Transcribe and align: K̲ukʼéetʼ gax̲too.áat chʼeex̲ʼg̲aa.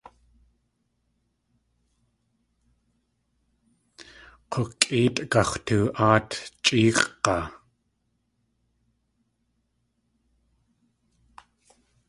K̲ukʼéetʼ 4.51 5.17
gax̲too.áat 5.31 6.29
chʼeex̲ʼg̲aa. 6.63 7.43